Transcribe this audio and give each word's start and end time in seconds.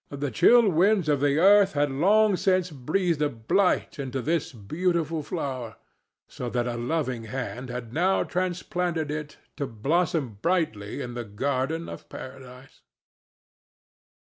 The 0.09 0.31
chill 0.31 0.67
winds 0.67 1.07
of 1.07 1.19
the 1.19 1.37
earth 1.37 1.73
had 1.73 1.91
long 1.91 2.35
since 2.35 2.71
breathed 2.71 3.21
a 3.21 3.29
blight 3.29 3.99
into 3.99 4.19
this 4.19 4.51
beautiful 4.51 5.21
flower; 5.21 5.75
so 6.27 6.49
that 6.49 6.65
a 6.65 6.75
loving 6.75 7.25
hand 7.25 7.69
had 7.69 7.93
now 7.93 8.23
transplanted 8.23 9.11
it 9.11 9.37
to 9.57 9.67
blossom 9.67 10.39
brightly 10.41 11.01
in 11.03 11.13
the 11.13 11.23
garden 11.23 11.87
of 11.87 12.09
Paradise. 12.09 12.81